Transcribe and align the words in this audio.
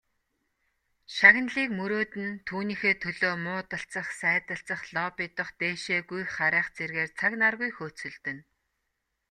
Шагналыг 1.15 1.69
мөрөөднө, 1.79 2.29
түүнийхээ 2.47 2.95
төлөө 3.03 3.33
муудалцах, 3.45 4.07
сайдалцах, 4.19 4.81
лоббидох, 4.95 5.49
дээшээ 5.59 5.99
гүйх 6.09 6.29
харайх 6.37 6.67
зэргээр 6.77 7.09
цаг 7.19 7.31
наргүй 7.41 7.69
хөөцөлдөнө. 7.77 8.43